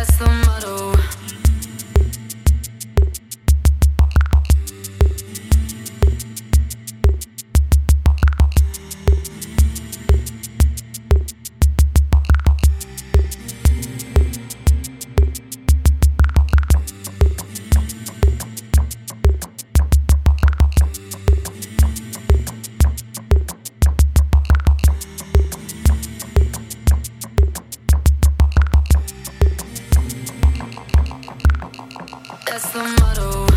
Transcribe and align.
that's 0.00 0.16
the 0.16 0.24
motto. 0.24 0.89
that's 32.50 32.72
the 32.72 32.82
motto. 33.00 33.49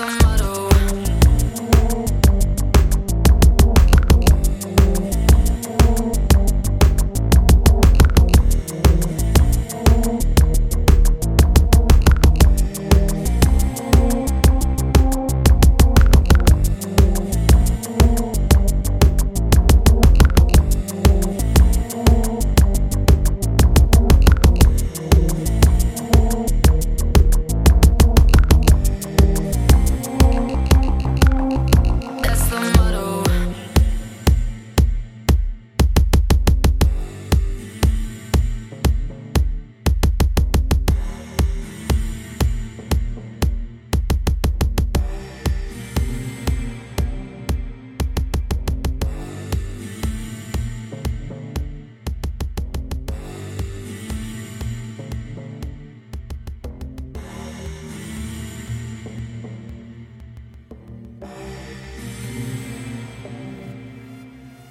That's 0.00 0.69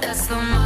That's 0.00 0.26
the. 0.26 0.59